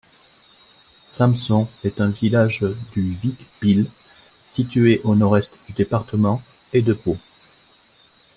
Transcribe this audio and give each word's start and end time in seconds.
Samsons 1.05 1.67
est 1.83 2.01
un 2.01 2.09
village 2.09 2.65
du 2.93 3.11
Vic-Bilh, 3.21 3.85
situé 4.47 4.99
au 5.03 5.13
nord-est 5.13 5.59
du 5.67 5.73
département 5.73 6.41
et 6.73 6.81
de 6.81 6.93
Pau. 6.93 7.19